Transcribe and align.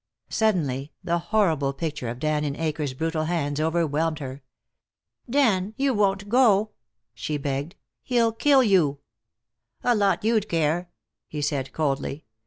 Suddenly 0.31 0.93
the 1.03 1.19
horrible 1.19 1.73
picture 1.73 2.09
of 2.09 2.17
Dan 2.17 2.43
in 2.43 2.55
Akers' 2.55 2.95
brutal 2.95 3.25
hands 3.25 3.61
overwhelmed 3.61 4.17
her. 4.17 4.41
"Dan, 5.29 5.75
you 5.77 5.93
won't 5.93 6.27
go?" 6.27 6.71
she 7.13 7.37
begged. 7.37 7.75
"He'll 8.01 8.31
kill 8.31 8.63
you." 8.63 8.97
"A 9.83 9.93
lot 9.93 10.23
you'd 10.25 10.49
care," 10.49 10.89
he 11.27 11.39
said, 11.39 11.71
coldly. 11.71 12.25